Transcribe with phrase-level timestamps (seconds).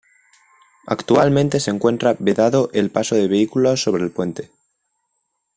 [0.87, 4.49] Actualmente se encuentra vedado el paso de vehículos sobre el puente.